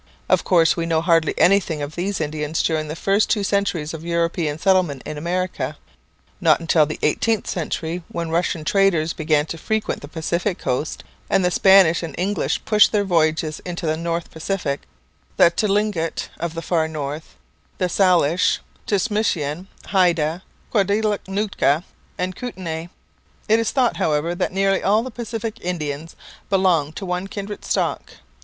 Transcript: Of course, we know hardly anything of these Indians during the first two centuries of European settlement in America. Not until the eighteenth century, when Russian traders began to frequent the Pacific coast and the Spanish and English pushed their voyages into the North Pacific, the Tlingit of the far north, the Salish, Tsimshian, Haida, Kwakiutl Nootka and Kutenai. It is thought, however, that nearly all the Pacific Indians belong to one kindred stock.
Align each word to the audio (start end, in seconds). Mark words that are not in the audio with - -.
Of 0.27 0.43
course, 0.43 0.75
we 0.75 0.87
know 0.87 1.01
hardly 1.01 1.35
anything 1.37 1.83
of 1.83 1.93
these 1.93 2.19
Indians 2.19 2.63
during 2.63 2.87
the 2.87 2.95
first 2.95 3.29
two 3.29 3.43
centuries 3.43 3.93
of 3.93 4.03
European 4.03 4.57
settlement 4.57 5.03
in 5.05 5.15
America. 5.15 5.77
Not 6.41 6.59
until 6.59 6.87
the 6.87 6.97
eighteenth 7.03 7.45
century, 7.45 8.01
when 8.07 8.31
Russian 8.31 8.63
traders 8.65 9.13
began 9.13 9.45
to 9.45 9.59
frequent 9.59 10.01
the 10.01 10.07
Pacific 10.07 10.57
coast 10.57 11.03
and 11.29 11.45
the 11.45 11.51
Spanish 11.51 12.01
and 12.01 12.15
English 12.17 12.65
pushed 12.65 12.91
their 12.91 13.03
voyages 13.03 13.61
into 13.63 13.85
the 13.85 13.95
North 13.95 14.31
Pacific, 14.31 14.79
the 15.37 15.51
Tlingit 15.51 16.29
of 16.39 16.55
the 16.55 16.63
far 16.63 16.87
north, 16.87 17.35
the 17.77 17.85
Salish, 17.85 18.57
Tsimshian, 18.87 19.67
Haida, 19.85 20.41
Kwakiutl 20.73 21.19
Nootka 21.27 21.83
and 22.17 22.35
Kutenai. 22.35 22.89
It 23.47 23.59
is 23.59 23.69
thought, 23.69 23.97
however, 23.97 24.33
that 24.33 24.51
nearly 24.51 24.81
all 24.81 25.03
the 25.03 25.11
Pacific 25.11 25.59
Indians 25.61 26.15
belong 26.49 26.91
to 26.93 27.05
one 27.05 27.27
kindred 27.27 27.63
stock. 27.63 28.13